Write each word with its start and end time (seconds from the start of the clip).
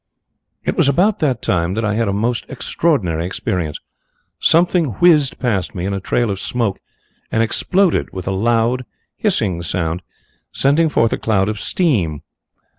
"It 0.65 0.75
was 0.75 0.89
about 0.89 1.19
that 1.19 1.43
time 1.43 1.75
that 1.75 1.85
I 1.85 1.93
had 1.93 2.07
a 2.07 2.11
most 2.11 2.47
extraordinary 2.49 3.23
experience. 3.23 3.77
Something 4.39 4.93
whizzed 4.93 5.37
past 5.37 5.75
me 5.75 5.85
in 5.85 5.93
a 5.93 5.99
trail 5.99 6.31
of 6.31 6.39
smoke 6.39 6.79
and 7.31 7.43
exploded 7.43 8.11
with 8.11 8.27
a 8.27 8.31
loud, 8.31 8.83
hissing 9.15 9.61
sound, 9.61 10.01
sending 10.51 10.89
forth 10.89 11.13
a 11.13 11.19
cloud 11.19 11.49
of 11.49 11.59
steam. 11.59 12.23